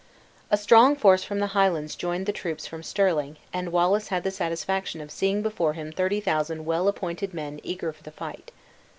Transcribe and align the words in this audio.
A 0.49 0.57
strong 0.57 0.95
force 0.95 1.23
from 1.23 1.37
the 1.37 1.45
Highlands 1.53 1.95
joined 1.95 2.25
the 2.25 2.31
troops 2.31 2.65
from 2.65 2.81
Stirling; 2.81 3.37
and 3.53 3.71
Wallace 3.71 4.07
had 4.07 4.23
the 4.23 4.31
satisfaction 4.31 4.99
of 4.99 5.11
seeing 5.11 5.43
before 5.43 5.73
him 5.73 5.91
thirty 5.91 6.19
thousand 6.19 6.65
well 6.65 6.87
appointed 6.87 7.35
men 7.35 7.59
eager 7.61 7.93
for 7.93 8.01
the 8.01 8.09
fight. 8.09 8.51